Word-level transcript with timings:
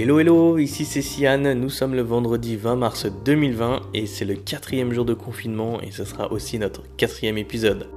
Hello 0.00 0.20
hello, 0.20 0.58
ici 0.58 0.84
c'est 0.84 1.02
Sian, 1.02 1.56
nous 1.56 1.70
sommes 1.70 1.96
le 1.96 2.02
vendredi 2.02 2.54
20 2.54 2.76
mars 2.76 3.06
2020 3.24 3.90
et 3.94 4.06
c'est 4.06 4.24
le 4.24 4.36
quatrième 4.36 4.92
jour 4.92 5.04
de 5.04 5.12
confinement 5.12 5.80
et 5.80 5.90
ce 5.90 6.04
sera 6.04 6.30
aussi 6.30 6.56
notre 6.60 6.84
quatrième 6.96 7.36
épisode. 7.36 7.88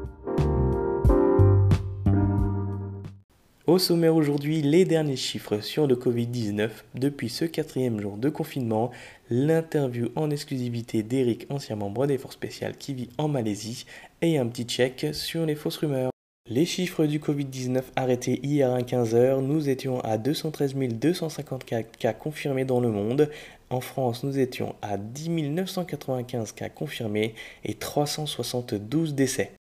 Au 3.68 3.78
sommaire 3.78 4.16
aujourd'hui, 4.16 4.64
les 4.64 4.84
derniers 4.84 5.16
chiffres 5.16 5.60
sur 5.60 5.86
le 5.86 5.94
Covid-19 5.96 6.72
depuis 6.96 7.30
ce 7.30 7.46
quatrième 7.46 8.02
jour 8.02 8.18
de 8.18 8.30
confinement, 8.30 8.90
l'interview 9.30 10.08
en 10.16 10.32
exclusivité 10.32 11.04
d'Eric, 11.04 11.46
ancien 11.52 11.76
membre 11.76 12.08
des 12.08 12.18
forces 12.18 12.34
spéciales 12.34 12.78
qui 12.78 12.96
vit 12.96 13.10
en 13.20 13.28
Malaisie, 13.28 13.86
et 14.24 14.40
un 14.40 14.48
petit 14.48 14.64
check 14.64 15.06
sur 15.14 15.46
les 15.46 15.54
fausses 15.54 15.78
rumeurs. 15.78 16.11
Les 16.54 16.66
chiffres 16.66 17.06
du 17.06 17.20
Covid-19 17.20 17.82
arrêtés 17.96 18.42
hier 18.44 18.74
à 18.74 18.82
15h, 18.82 19.40
nous 19.40 19.70
étions 19.70 20.02
à 20.02 20.18
213 20.18 20.76
254 20.76 21.98
cas 21.98 22.12
confirmés 22.12 22.66
dans 22.66 22.82
le 22.82 22.90
monde. 22.90 23.30
En 23.70 23.80
France, 23.80 24.26
nous 24.26 24.38
étions 24.38 24.76
à 24.82 24.98
10 24.98 25.30
995 25.30 26.52
cas 26.52 26.68
confirmés 26.68 27.36
et 27.64 27.74
372 27.74 29.16
décès. 29.16 29.61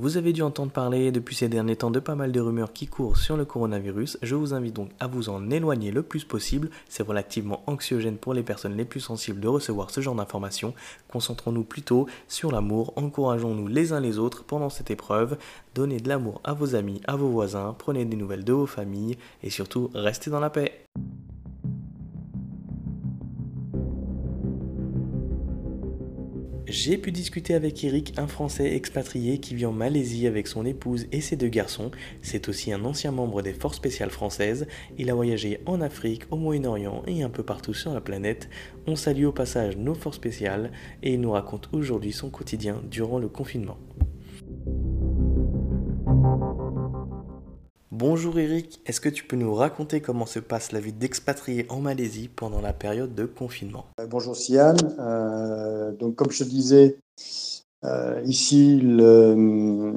Vous 0.00 0.16
avez 0.16 0.32
dû 0.32 0.42
entendre 0.42 0.70
parler 0.70 1.10
depuis 1.10 1.34
ces 1.34 1.48
derniers 1.48 1.74
temps 1.74 1.90
de 1.90 1.98
pas 1.98 2.14
mal 2.14 2.30
de 2.30 2.38
rumeurs 2.38 2.72
qui 2.72 2.86
courent 2.86 3.16
sur 3.16 3.36
le 3.36 3.44
coronavirus. 3.44 4.16
Je 4.22 4.36
vous 4.36 4.54
invite 4.54 4.76
donc 4.76 4.90
à 5.00 5.08
vous 5.08 5.28
en 5.28 5.50
éloigner 5.50 5.90
le 5.90 6.04
plus 6.04 6.22
possible. 6.22 6.70
C'est 6.88 7.02
relativement 7.02 7.64
anxiogène 7.66 8.16
pour 8.16 8.32
les 8.32 8.44
personnes 8.44 8.76
les 8.76 8.84
plus 8.84 9.00
sensibles 9.00 9.40
de 9.40 9.48
recevoir 9.48 9.90
ce 9.90 10.00
genre 10.00 10.14
d'informations. 10.14 10.72
Concentrons-nous 11.08 11.64
plutôt 11.64 12.06
sur 12.28 12.52
l'amour. 12.52 12.92
Encourageons-nous 12.94 13.66
les 13.66 13.92
uns 13.92 13.98
les 13.98 14.20
autres 14.20 14.44
pendant 14.44 14.70
cette 14.70 14.92
épreuve. 14.92 15.36
Donnez 15.74 15.98
de 15.98 16.08
l'amour 16.08 16.40
à 16.44 16.52
vos 16.52 16.76
amis, 16.76 17.00
à 17.08 17.16
vos 17.16 17.30
voisins. 17.30 17.74
Prenez 17.76 18.04
des 18.04 18.16
nouvelles 18.16 18.44
de 18.44 18.52
vos 18.52 18.66
familles 18.66 19.18
et 19.42 19.50
surtout 19.50 19.90
restez 19.94 20.30
dans 20.30 20.38
la 20.38 20.50
paix. 20.50 20.87
J'ai 26.70 26.98
pu 26.98 27.12
discuter 27.12 27.54
avec 27.54 27.82
Eric, 27.82 28.12
un 28.18 28.26
Français 28.26 28.74
expatrié 28.74 29.38
qui 29.38 29.54
vit 29.54 29.64
en 29.64 29.72
Malaisie 29.72 30.26
avec 30.26 30.46
son 30.46 30.66
épouse 30.66 31.06
et 31.12 31.22
ses 31.22 31.34
deux 31.34 31.48
garçons. 31.48 31.90
C'est 32.20 32.46
aussi 32.50 32.74
un 32.74 32.84
ancien 32.84 33.10
membre 33.10 33.40
des 33.40 33.54
forces 33.54 33.78
spéciales 33.78 34.10
françaises. 34.10 34.66
Il 34.98 35.08
a 35.08 35.14
voyagé 35.14 35.60
en 35.64 35.80
Afrique, 35.80 36.24
au 36.30 36.36
Moyen-Orient 36.36 37.04
et 37.06 37.22
un 37.22 37.30
peu 37.30 37.42
partout 37.42 37.72
sur 37.72 37.94
la 37.94 38.02
planète. 38.02 38.50
On 38.86 38.96
salue 38.96 39.24
au 39.24 39.32
passage 39.32 39.78
nos 39.78 39.94
forces 39.94 40.16
spéciales 40.16 40.70
et 41.02 41.14
il 41.14 41.22
nous 41.22 41.30
raconte 41.30 41.70
aujourd'hui 41.72 42.12
son 42.12 42.28
quotidien 42.28 42.82
durant 42.90 43.18
le 43.18 43.28
confinement. 43.28 43.78
Bonjour 47.98 48.38
Eric, 48.38 48.80
est-ce 48.86 49.00
que 49.00 49.08
tu 49.08 49.24
peux 49.24 49.34
nous 49.34 49.52
raconter 49.52 50.00
comment 50.00 50.24
se 50.24 50.38
passe 50.38 50.70
la 50.70 50.78
vie 50.78 50.92
d'expatrié 50.92 51.66
en 51.68 51.80
Malaisie 51.80 52.28
pendant 52.28 52.60
la 52.60 52.72
période 52.72 53.12
de 53.16 53.24
confinement? 53.24 53.86
Euh, 53.98 54.06
Bonjour 54.06 54.36
Sian, 54.36 54.76
euh, 55.00 55.90
donc 55.90 56.14
comme 56.14 56.30
je 56.30 56.44
te 56.44 56.48
disais, 56.48 57.00
euh, 57.84 58.22
ici 58.24 58.78
le 58.80 59.94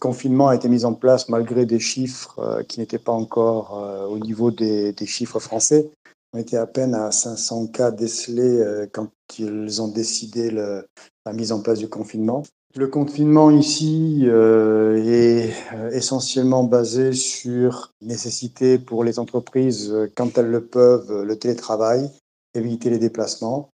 confinement 0.00 0.48
a 0.48 0.56
été 0.56 0.68
mis 0.68 0.84
en 0.84 0.94
place 0.94 1.28
malgré 1.28 1.64
des 1.64 1.78
chiffres 1.78 2.64
qui 2.66 2.80
n'étaient 2.80 2.98
pas 2.98 3.12
encore 3.12 4.08
au 4.10 4.18
niveau 4.18 4.50
des, 4.50 4.92
chiffres 5.06 5.38
français. 5.38 5.92
On 6.32 6.38
était 6.38 6.56
à 6.56 6.66
peine 6.66 6.92
à 6.92 7.12
500 7.12 7.68
cas 7.68 7.92
décelés 7.92 8.88
quand 8.92 9.10
ils 9.38 9.80
ont 9.80 9.86
décidé 9.86 10.50
la 10.50 11.32
mise 11.32 11.52
en 11.52 11.62
place 11.62 11.78
du 11.78 11.88
confinement. 11.88 12.42
Le 12.74 12.86
confinement 12.86 13.50
ici 13.50 14.22
euh, 14.22 14.96
est 15.04 15.52
euh, 15.74 15.90
essentiellement 15.90 16.64
basé 16.64 17.12
sur 17.12 17.92
nécessité 18.00 18.78
pour 18.78 19.04
les 19.04 19.18
entreprises, 19.18 19.90
euh, 19.92 20.10
quand 20.16 20.38
elles 20.38 20.50
le 20.50 20.64
peuvent, 20.64 21.22
le 21.22 21.38
télétravail, 21.38 22.10
éviter 22.54 22.88
les 22.88 22.98
déplacements. 22.98 23.68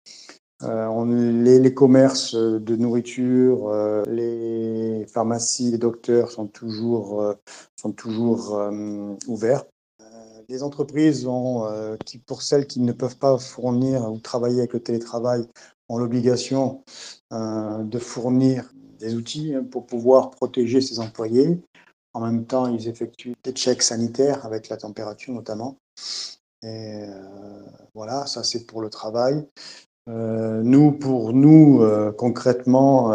les, 0.61 1.73
commerces 1.73 2.35
de 2.35 2.75
nourriture, 2.77 3.69
les 4.07 5.05
pharmacies, 5.07 5.71
les 5.71 5.77
docteurs 5.77 6.31
sont 6.31 6.47
toujours, 6.47 7.35
sont 7.75 7.91
toujours 7.91 8.57
ouverts. 9.27 9.65
Les 10.49 10.63
entreprises 10.63 11.27
qui, 12.05 12.17
pour 12.19 12.41
celles 12.41 12.67
qui 12.67 12.79
ne 12.79 12.93
peuvent 12.93 13.17
pas 13.17 13.37
fournir 13.37 14.11
ou 14.11 14.19
travailler 14.19 14.59
avec 14.59 14.73
le 14.73 14.79
télétravail, 14.79 15.45
ont 15.89 15.97
l'obligation 15.97 16.83
de 17.31 17.99
fournir 17.99 18.65
des 18.99 19.15
outils 19.15 19.53
hein, 19.53 19.63
pour 19.69 19.85
pouvoir 19.85 20.31
protéger 20.31 20.81
ses 20.81 20.99
employés. 20.99 21.59
En 22.13 22.21
même 22.21 22.45
temps, 22.45 22.67
ils 22.67 22.87
effectuent 22.87 23.35
des 23.43 23.51
checks 23.51 23.83
sanitaires 23.83 24.45
avec 24.45 24.69
la 24.69 24.77
température 24.77 25.33
notamment. 25.33 25.77
Et 26.63 27.03
euh, 27.07 27.61
voilà, 27.93 28.25
ça 28.25 28.43
c'est 28.43 28.65
pour 28.65 28.81
le 28.81 28.89
travail. 28.89 29.45
Euh, 30.09 30.61
nous, 30.63 30.91
pour 30.91 31.33
nous, 31.33 31.81
euh, 31.81 32.11
concrètement, 32.11 33.13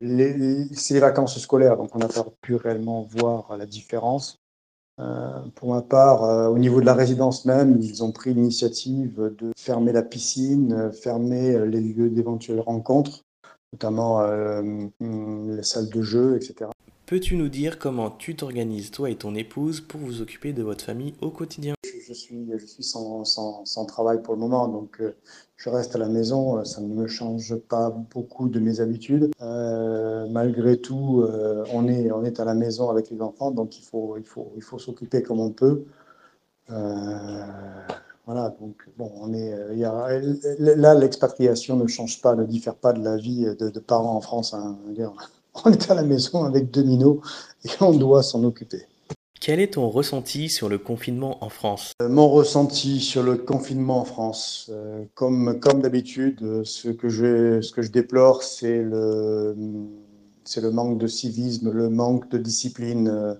c'est 0.00 0.94
les 0.94 1.00
vacances 1.00 1.38
scolaires, 1.38 1.76
donc 1.76 1.94
on 1.94 1.98
n'a 1.98 2.08
pas 2.08 2.26
pu 2.42 2.54
réellement 2.56 3.02
voir 3.02 3.56
la 3.56 3.66
différence. 3.66 4.38
pour 5.54 5.74
ma 5.74 5.82
part, 5.82 6.50
au 6.50 6.58
niveau 6.58 6.80
de 6.80 6.86
la 6.86 6.94
résidence 6.94 7.44
même, 7.44 7.78
ils 7.80 8.02
ont 8.02 8.12
pris 8.12 8.34
l'initiative 8.34 9.34
de 9.38 9.52
fermer 9.56 9.92
la 9.92 10.02
piscine, 10.02 10.90
fermer 10.92 11.66
les 11.66 11.80
lieux 11.80 12.10
d'éventuelles 12.10 12.60
rencontres 12.60 13.22
notamment 13.72 14.22
euh, 14.22 14.62
les 15.00 15.62
salles 15.62 15.90
de 15.90 16.02
jeu, 16.02 16.36
etc. 16.36 16.70
Peux-tu 17.06 17.36
nous 17.36 17.48
dire 17.48 17.78
comment 17.78 18.10
tu 18.10 18.34
t'organises, 18.34 18.90
toi 18.90 19.10
et 19.10 19.16
ton 19.16 19.34
épouse, 19.34 19.80
pour 19.80 20.00
vous 20.00 20.22
occuper 20.22 20.52
de 20.52 20.62
votre 20.62 20.84
famille 20.84 21.14
au 21.20 21.30
quotidien? 21.30 21.74
Je, 21.84 22.12
suis, 22.12 22.48
je 22.58 22.66
suis 22.66 22.82
sans, 22.82 23.24
sans, 23.24 23.64
sans, 23.64 23.84
travail 23.84 24.22
pour 24.22 24.34
le 24.34 24.40
moment, 24.40 24.66
donc 24.66 25.00
euh, 25.00 25.14
je 25.56 25.68
reste 25.68 25.94
à 25.94 25.98
la 25.98 26.08
maison. 26.08 26.64
Ça 26.64 26.80
ne 26.80 26.88
me 26.88 27.06
change 27.06 27.54
pas 27.54 27.90
beaucoup 27.90 28.48
de 28.48 28.58
mes 28.58 28.80
habitudes. 28.80 29.30
Euh, 29.40 30.26
malgré 30.28 30.78
tout, 30.78 31.24
on, 31.72 31.86
est, 31.86 32.10
on 32.10 32.24
est 32.24 32.40
à 32.40 32.44
la 32.44 32.54
maison 32.54 32.90
avec 32.90 33.10
les 33.10 33.20
enfants, 33.20 33.52
donc 33.52 33.78
il 33.78 33.84
faut, 33.84 34.16
il 34.18 34.24
faut, 34.24 34.52
il 34.56 34.62
faut 34.62 34.78
s'occuper 34.78 35.22
comme 35.22 35.38
on 35.38 35.50
peut. 35.50 35.84
Voilà, 38.46 38.56
donc 38.60 38.76
bon, 38.96 39.10
on 39.16 39.32
est, 39.32 39.52
euh, 39.52 39.74
y 39.74 39.84
a, 39.84 40.08
là, 40.58 40.94
l'expatriation 40.94 41.76
ne 41.76 41.86
change 41.86 42.20
pas, 42.20 42.34
ne 42.34 42.44
diffère 42.44 42.74
pas 42.74 42.92
de 42.92 43.02
la 43.02 43.16
vie 43.16 43.44
de, 43.58 43.80
parents 43.80 44.16
en 44.16 44.20
France. 44.20 44.54
Hein. 44.54 44.76
On 45.64 45.72
est 45.72 45.90
à 45.90 45.94
la 45.94 46.02
maison 46.02 46.44
avec 46.44 46.70
deux 46.70 46.82
minots 46.82 47.22
et 47.64 47.70
on 47.80 47.94
doit 47.94 48.22
s'en 48.22 48.44
occuper. 48.44 48.82
Quel 49.40 49.58
est 49.58 49.72
ton 49.72 49.88
ressenti 49.88 50.50
sur 50.50 50.68
le 50.68 50.76
confinement 50.76 51.42
en 51.42 51.48
France? 51.48 51.92
Euh, 52.02 52.10
Mon 52.10 52.28
ressenti 52.28 53.00
sur 53.00 53.22
le 53.22 53.36
confinement 53.36 54.00
en 54.00 54.04
France, 54.04 54.68
euh, 54.70 55.04
comme, 55.14 55.58
comme 55.58 55.80
d'habitude, 55.80 56.62
ce, 56.64 56.90
que 56.90 57.08
je, 57.08 57.62
ce 57.62 57.72
que 57.72 57.80
je 57.80 57.90
déplore, 57.90 58.42
c'est 58.42 58.82
le, 58.82 59.56
c'est 60.44 60.60
le 60.60 60.70
manque 60.70 60.98
de 60.98 61.06
civisme, 61.06 61.72
le 61.72 61.88
manque 61.88 62.28
de 62.28 62.36
discipline 62.36 63.38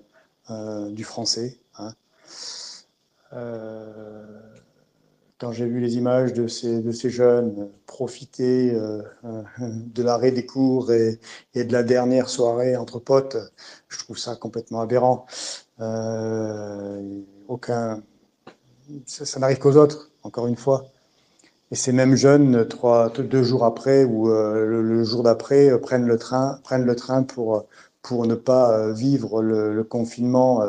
du 0.89 1.03
français. 1.03 1.59
Hein 1.77 1.91
quand 5.39 5.51
j'ai 5.51 5.65
vu 5.65 5.79
les 5.79 5.97
images 5.97 6.33
de 6.33 6.47
ces, 6.47 7.09
jeunes 7.09 7.69
profiter 7.85 8.73
euh, 8.73 9.01
euh, 9.23 9.43
de 9.59 10.03
l'arrêt 10.03 10.31
des 10.31 10.45
cours 10.45 10.91
et, 10.91 11.19
de 11.55 11.71
la 11.71 11.83
dernière 11.83 12.29
soirée 12.29 12.75
entre 12.75 12.99
potes, 12.99 13.37
je 13.87 13.99
trouve 13.99 14.17
ça 14.17 14.35
complètement 14.35 14.81
aberrant. 14.81 15.25
Euh, 15.79 17.21
aucun, 17.47 18.01
ça, 19.05 19.39
n'arrive 19.39 19.59
qu'aux 19.59 19.77
autres, 19.77 20.09
encore 20.23 20.47
une 20.47 20.55
fois. 20.55 20.85
Et 21.69 21.75
ces 21.75 21.91
mêmes 21.91 22.15
jeunes, 22.15 22.67
deux 23.19 23.43
jours 23.43 23.65
après 23.65 24.05
ou 24.05 24.29
le, 24.29 25.03
jour 25.03 25.21
d'après, 25.21 25.77
prennent 25.81 26.07
le 26.07 26.17
train, 26.17 26.59
prennent 26.63 26.85
le 26.85 26.95
train 26.95 27.23
pour 27.23 27.67
ne 28.25 28.35
pas 28.35 28.89
vivre 28.93 29.41
le 29.41 29.83
confinement 29.83 30.63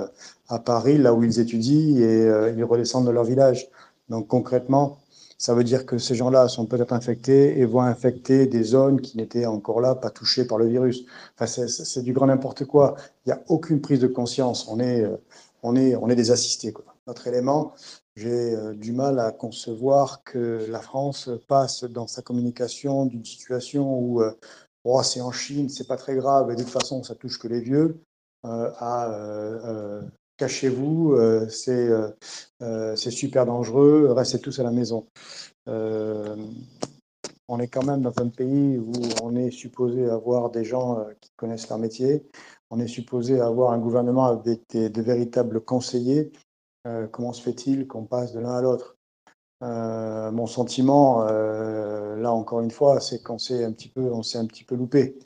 à 0.49 0.59
Paris, 0.59 0.99
là 0.99 1.15
où 1.15 1.23
ils 1.23 1.39
étudient, 1.39 1.97
et 2.01 2.53
ils 2.57 2.65
redescendent 2.65 3.07
de 3.07 3.13
leur 3.13 3.23
village. 3.23 3.71
Donc 4.09 4.29
concrètement, 4.29 4.99
ça 5.39 5.55
veut 5.55 5.65
dire 5.65 5.87
que 5.87 5.99
ces 5.99 6.17
gens-là 6.17 6.49
sont 6.49 6.67
peut-être 6.67 6.93
infectés 6.93 7.59
et 7.59 7.65
vont 7.65 7.81
infecter 7.83 8.47
des 8.47 8.65
zones 8.65 9.01
qui 9.01 9.17
n'étaient 9.17 9.47
encore 9.47 9.81
là, 9.81 9.95
pas 9.95 10.11
touchées 10.11 10.45
par 10.45 10.59
le 10.59 10.67
virus. 10.67 11.05
Enfin, 11.39 11.47
c'est 11.47 12.03
du 12.03 12.13
grand 12.13 12.27
n'importe 12.27 12.65
quoi. 12.65 12.97
Il 13.25 13.29
n'y 13.29 13.33
a 13.33 13.43
aucune 13.49 13.81
prise 13.81 14.01
de 14.01 14.09
conscience. 14.09 14.67
On 14.69 14.81
est, 14.81 15.03
euh, 15.03 15.17
on 15.63 15.77
est, 15.77 15.95
on 15.95 16.09
est 16.09 16.17
des 16.17 16.33
assistés. 16.33 16.73
Quoi. 16.73 16.85
Notre 17.07 17.29
élément, 17.29 17.73
j'ai 18.17 18.55
euh, 18.55 18.75
du 18.75 18.93
mal 18.93 19.21
à 19.21 19.31
concevoir 19.31 20.25
que 20.25 20.67
la 20.69 20.81
France 20.81 21.31
passe 21.47 21.85
dans 21.85 22.09
sa 22.09 22.23
communication 22.23 23.07
d'une 23.07 23.25
situation 23.25 23.97
où 24.01 24.23
euh, 24.23 24.33
oh, 24.83 25.03
c'est 25.05 25.21
en 25.21 25.31
Chine, 25.31 25.69
c'est 25.69 25.87
pas 25.87 25.97
très 25.97 26.17
grave, 26.17 26.51
et 26.51 26.57
de 26.57 26.63
toute 26.63 26.73
façon, 26.73 27.05
ça 27.05 27.15
touche 27.15 27.39
que 27.39 27.49
les 27.49 27.61
vieux, 27.61 28.01
à 28.45 30.01
cachez-vous, 30.39 31.15
euh, 31.15 31.47
euh, 31.69 32.11
euh, 32.63 32.97
c'est 32.97 33.11
super 33.11 33.45
dangereux, 33.45 34.11
restez 34.13 34.39
tous 34.39 34.59
à 34.61 34.63
la 34.63 34.71
maison. 34.71 35.07
on 37.51 37.61
est 37.61 37.69
quand 37.69 37.85
même 37.85 38.03
dans 38.03 38.13
un 38.19 38.29
pays 38.29 38.79
où 38.79 38.93
on 39.23 39.35
est 39.37 39.51
supposé 39.51 40.09
avoir 40.09 40.51
des 40.51 40.65
gens 40.65 41.05
qui 41.21 41.31
connaissent 41.37 41.69
leur 41.69 41.79
métier, 41.79 42.25
on 42.71 42.79
est 42.79 42.87
supposé 42.87 43.41
avoir 43.41 43.73
un 43.73 43.79
gouvernement 43.79 44.27
avec 44.27 44.61
de 44.73 45.03
véritables 45.03 45.61
conseillers 45.61 46.31
comment 47.13 47.35
se 47.35 47.43
fait-il 47.43 47.87
qu'on 47.87 48.05
passe 48.05 48.33
de 48.33 48.41
l'un 48.41 48.55
à 48.55 48.63
l'autre? 48.63 48.97
Mon 49.61 50.47
sentiment, 50.47 51.25
là 51.25 52.33
encore 52.33 52.61
une 52.61 52.71
fois, 52.71 53.01
c'est 53.01 53.23
qu'on 53.23 53.39
s'est 53.39 53.65
un 53.65 53.73
petit 53.73 53.89
peu, 53.89 54.11
on 54.13 54.23
s'est 54.23 54.39
un 54.39 54.47
petit 54.47 54.65
peu 54.65 54.75
loupé. 54.75 55.19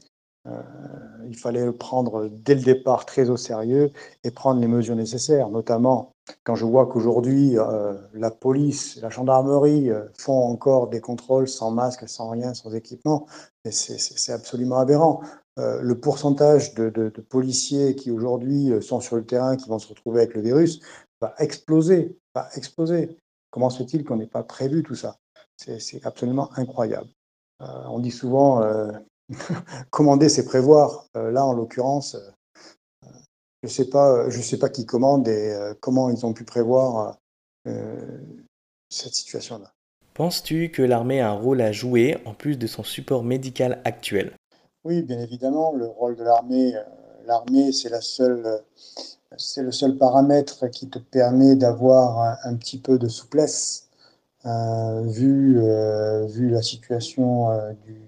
Euh, 1.33 1.35
il 1.35 1.39
fallait 1.39 1.65
le 1.65 1.73
prendre 1.73 2.29
dès 2.29 2.55
le 2.55 2.63
départ 2.63 3.07
très 3.07 3.31
au 3.31 3.37
sérieux 3.37 3.91
et 4.25 4.31
prendre 4.31 4.61
les 4.61 4.67
mesures 4.69 4.97
nécessaires, 4.97 5.49
notamment 5.49 6.13
quand 6.45 6.55
je 6.55 6.65
vois 6.65 6.87
qu'aujourd'hui 6.87 7.59
euh, 7.59 7.95
la 8.15 8.31
police, 8.31 9.01
la 9.03 9.11
gendarmerie 9.11 9.91
euh, 9.91 10.05
font 10.17 10.45
encore 10.45 10.89
des 10.89 11.01
contrôles 11.01 11.49
sans 11.49 11.71
masque, 11.71 12.09
sans 12.09 12.31
rien, 12.31 12.55
sans 12.55 12.75
équipement, 12.75 13.27
c'est 13.69 14.33
absolument 14.33 14.79
aberrant. 14.79 15.21
le 15.57 15.95
pourcentage 15.95 16.75
de, 16.75 17.11
policiers 17.29 17.95
qui 17.95 18.11
aujourd'hui 18.11 18.73
sont 18.81 19.01
sur 19.01 19.17
le 19.17 19.25
terrain, 19.25 19.57
qui 19.57 19.69
vont 19.69 19.79
se 19.79 19.89
retrouver 19.89 20.23
avec 20.23 20.35
le 20.35 20.41
virus, 20.41 20.81
va 21.21 21.35
exploser, 21.39 22.17
va 22.35 22.49
exploser. 22.57 23.17
Comment 23.51 23.71
se 23.71 23.79
fait-il 23.79 24.05
qu'on 24.05 24.17
n'ait 24.17 24.27
pas 24.27 24.43
prévu 24.43 24.83
tout 24.83 24.97
ça? 24.97 25.17
C'est 25.57 26.05
absolument 26.05 26.49
incroyable. 26.57 27.09
on 27.61 28.01
dit 28.01 28.11
souvent 28.11 28.63
commander, 29.91 30.29
c'est 30.29 30.45
prévoir. 30.45 31.07
Euh, 31.17 31.31
là, 31.31 31.45
en 31.45 31.53
l'occurrence, 31.53 32.15
euh, 32.15 33.09
je 33.63 33.69
ne 33.69 33.71
sais, 33.71 33.89
pas, 33.89 34.29
je 34.29 34.41
sais 34.41 34.59
pas 34.59 34.69
qui 34.69 34.87
commande 34.87 35.29
et 35.29 35.53
euh, 35.53 35.75
comment 35.81 36.11
ils 36.11 36.27
ont 36.27 36.33
pu 36.33 36.45
prévoir 36.45 37.19
cette 38.89 39.15
situation-là. 39.15 39.73
Penses-tu 40.15 40.71
que 40.71 40.83
l'armée 40.83 41.21
a 41.21 41.31
un 41.31 41.35
rôle 41.35 41.61
à 41.61 41.71
jouer 41.71 42.19
en 42.27 42.35
plus 42.35 42.59
de 42.59 42.67
son 42.67 42.83
support 42.83 43.23
médical 43.23 43.81
actuel? 43.85 44.33
Oui, 44.85 45.03
bien 45.03 45.21
évidemment, 45.21 45.73
le 45.73 45.87
rôle 45.87 46.17
de 46.17 46.25
l'armée, 46.25 46.75
l'armée, 47.25 47.71
c'est 47.71 47.89
la 47.89 48.01
seule, 48.01 48.63
c'est 49.37 49.63
le 49.63 49.71
seul 49.71 49.97
paramètre 49.97 50.69
qui 50.71 50.89
te 50.91 50.99
permet 50.99 51.55
d'avoir 51.55 52.37
un, 52.43 52.57
petit 52.57 52.79
peu 52.79 52.99
de 52.99 53.07
souplesse, 53.07 53.89
vu, 54.45 55.61
vu 56.27 56.51
la 56.51 56.63
situation 56.63 57.51
euh, 57.51 57.73
du 57.85 58.01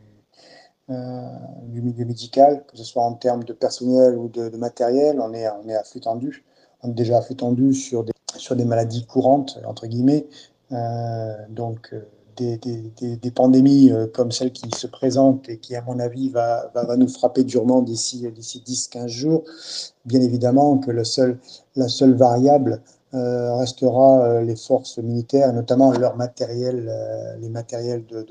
milieu 0.88 2.04
médical, 2.04 2.64
que 2.66 2.76
ce 2.76 2.84
soit 2.84 3.02
en 3.02 3.14
termes 3.14 3.44
de 3.44 3.52
personnel 3.52 4.16
ou 4.16 4.28
de, 4.28 4.56
matériel. 4.56 5.20
On 5.20 5.32
est, 5.32 5.48
on 5.48 5.68
est 5.68 5.74
à 5.74 5.82
flux 5.84 6.00
tendu. 6.00 6.44
On 6.82 6.90
est 6.90 6.94
déjà 6.94 7.18
à 7.18 7.22
flux 7.22 7.36
tendu 7.36 7.72
sur 7.74 8.04
des, 8.04 8.12
sur 8.36 8.56
des 8.56 8.64
maladies 8.64 9.06
courantes, 9.06 9.58
entre 9.66 9.86
guillemets. 9.86 10.26
Euh, 10.72 11.34
donc, 11.48 11.90
euh, 11.92 12.00
des, 12.36 12.58
des, 12.58 13.16
des, 13.16 13.30
pandémies 13.30 13.92
comme 14.12 14.32
celle 14.32 14.50
qui 14.50 14.68
se 14.76 14.88
présente 14.88 15.48
et 15.48 15.58
qui, 15.58 15.76
à 15.76 15.82
mon 15.82 16.00
avis, 16.00 16.30
va, 16.30 16.68
va, 16.74 16.84
va 16.84 16.96
nous 16.96 17.06
frapper 17.06 17.44
durement 17.44 17.80
d'ici 17.80 18.26
10-15 18.26 19.06
jours. 19.06 19.44
Bien 20.04 20.20
évidemment 20.20 20.78
que 20.78 20.90
le 20.90 21.04
seul, 21.04 21.38
la 21.76 21.86
seule 21.86 22.14
variable 22.14 22.82
restera 23.12 24.40
les 24.40 24.56
forces 24.56 24.98
militaires, 24.98 25.52
notamment 25.52 25.92
leur 25.92 26.16
matériel, 26.16 26.92
les 27.40 27.48
matériels 27.48 28.04
de, 28.06 28.26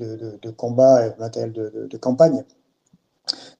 de, 0.00 0.50
combat 0.50 1.06
et 1.06 1.12
matériel 1.18 1.52
de, 1.52 1.96
campagne, 1.96 2.44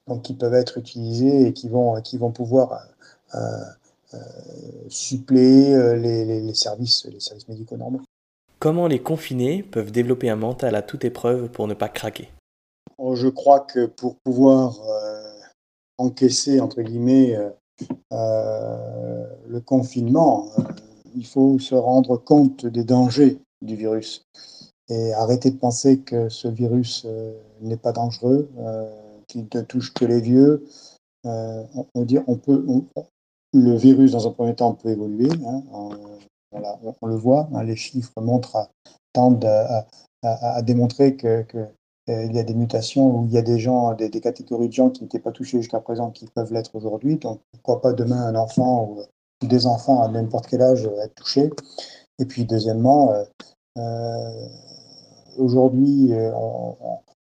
donc 0.07 0.23
qui 0.23 0.33
peuvent 0.33 0.53
être 0.53 0.77
utilisés 0.77 1.47
et 1.47 1.53
qui 1.53 1.69
vont, 1.69 2.01
qui 2.01 2.17
vont 2.17 2.31
pouvoir 2.31 2.87
euh, 3.35 3.37
euh, 4.13 4.17
suppléer 4.89 5.73
euh, 5.73 5.95
les, 5.95 6.53
services, 6.53 7.05
les 7.05 7.19
services 7.19 7.47
médicaux 7.47 7.77
normaux. 7.77 8.01
Comment 8.59 8.87
les 8.87 8.99
confinés 8.99 9.63
peuvent 9.63 9.91
développer 9.91 10.29
un 10.29 10.35
mental 10.35 10.75
à 10.75 10.81
toute 10.81 11.05
épreuve 11.05 11.49
pour 11.49 11.67
ne 11.67 11.73
pas 11.73 11.89
craquer? 11.89 12.29
Oh, 12.97 13.15
Je 13.15 13.27
crois 13.27 13.61
que 13.61 13.85
pour 13.85 14.17
pouvoir 14.17 14.79
encaisser, 15.97 16.59
entre 16.59 16.81
guillemets, 16.81 17.37
le 18.11 19.59
confinement, 19.61 20.51
il 21.15 21.25
faut 21.25 21.57
se 21.57 21.73
rendre 21.73 22.17
compte 22.17 22.65
des 22.67 22.83
dangers 22.83 23.39
du 23.61 23.75
virus 23.75 24.25
et 24.91 25.13
arrêter 25.13 25.51
de 25.51 25.57
penser 25.57 25.99
que 25.99 26.27
ce 26.27 26.49
virus 26.49 27.03
euh, 27.05 27.33
n'est 27.61 27.77
pas 27.77 27.93
dangereux, 27.93 28.49
euh, 28.59 28.89
qu'il 29.27 29.47
ne 29.53 29.61
touche 29.61 29.93
que 29.93 30.03
les 30.03 30.19
vieux. 30.19 30.65
Euh, 31.25 31.63
on, 31.95 32.01
dire, 32.03 32.23
on 32.27 32.35
peut, 32.35 32.65
le 33.53 33.75
virus, 33.75 34.11
dans 34.11 34.27
un 34.27 34.31
premier 34.31 34.53
temps, 34.53 34.73
peut 34.73 34.89
évoluer. 34.89 35.29
Hein, 35.45 35.63
on, 35.71 37.07
le 37.07 37.15
voit, 37.15 37.47
hein, 37.53 37.63
les 37.63 37.77
chiffres 37.77 38.19
montrent 38.19 38.69
tendent 39.13 39.45
à, 40.23 40.61
démontrer 40.61 41.15
que, 41.15 41.45
il 42.07 42.33
y 42.33 42.39
a 42.39 42.43
des 42.43 42.53
mutations 42.53 43.19
où 43.19 43.25
il 43.27 43.33
y 43.33 43.37
a 43.37 43.41
des 43.41 43.59
gens, 43.59 43.93
des, 43.93 44.09
catégories 44.09 44.67
de 44.67 44.73
gens 44.73 44.89
qui 44.89 45.03
n'étaient 45.03 45.19
pas 45.19 45.31
touchés 45.31 45.59
jusqu'à 45.59 45.79
présent, 45.79 46.11
qui 46.11 46.25
peuvent 46.27 46.51
l'être 46.51 46.75
aujourd'hui. 46.75 47.15
Donc, 47.15 47.39
pourquoi 47.53 47.81
pas 47.81 47.93
demain 47.93 48.25
un 48.25 48.35
enfant 48.35 48.89
ou 48.89 49.47
des 49.47 49.65
enfants 49.67 50.01
à 50.01 50.09
n'importe 50.09 50.47
quel 50.47 50.61
âge 50.61 50.89
être 51.01 51.15
touchés. 51.15 51.49
Et 52.19 52.25
puis, 52.25 52.45
deuxièmement, 52.45 53.13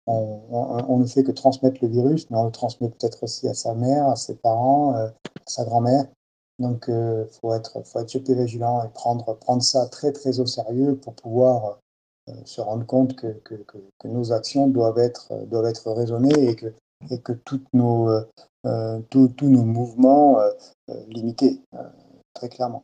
on, 0.07 0.99
ne 0.99 1.07
fait 1.07 1.25
que 1.25 1.33
transmettre 1.33 1.79
le 1.83 1.89
virus, 1.89 2.31
mais 2.31 2.37
on 2.37 2.45
le 2.45 2.53
transmet 2.53 2.89
peut-être 2.89 3.23
aussi 3.23 3.49
à 3.49 3.55
sa 3.55 3.75
mère, 3.75 4.09
à 4.09 4.17
ses 4.17 4.37
parents, 4.37 4.95
euh, 4.95 5.07
à 5.09 5.51
sa 5.51 5.65
grand-mère. 5.65 6.07
Donc, 6.59 6.85
il 6.89 6.95
euh, 6.95 7.27
faut 7.27 7.53
être, 7.53 7.85
faut 7.85 7.99
être 7.99 8.09
super 8.09 8.37
vigilant 8.37 8.83
et 8.83 8.89
prendre, 8.89 9.37
prendre 9.39 9.63
ça 9.63 9.87
très, 9.87 10.13
très 10.13 10.41
au 10.41 10.47
sérieux 10.47 10.97
pour 10.97 11.15
pouvoir 11.15 11.79
se 12.45 12.61
rendre 12.61 12.85
compte 12.87 13.15
que, 13.15 13.29
que, 13.45 14.09
nos 14.09 14.33
actions 14.33 14.67
doivent 14.67 14.99
être, 14.99 15.33
doivent 15.47 15.67
être 15.67 15.93
raisonnées 15.93 16.49
et 16.49 16.57
que, 16.57 16.67
et 17.11 17.21
que 17.21 17.33
toutes 17.33 17.73
nos, 17.73 18.11
tous 19.11 19.31
nos 19.43 19.63
mouvements 19.63 20.41
limités, 21.07 21.61
très 22.35 22.49
clairement. 22.49 22.83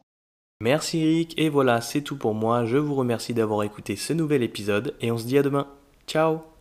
Merci 0.63 1.01
Eric, 1.01 1.35
et 1.39 1.49
voilà, 1.49 1.81
c'est 1.81 2.03
tout 2.03 2.17
pour 2.17 2.35
moi. 2.35 2.65
Je 2.67 2.77
vous 2.77 2.95
remercie 2.95 3.35
d'avoir 3.35 3.65
écouté 3.65 3.97
ce 3.97 4.13
nouvel 4.13 4.45
épisode, 4.45 4.95
et 5.01 5.11
on 5.11 5.19
se 5.19 5.27
dit 5.27 5.37
à 5.37 5.43
demain. 5.43 5.67
Ciao 6.07 6.52